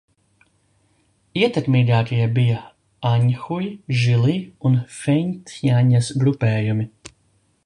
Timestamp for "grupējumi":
6.25-6.91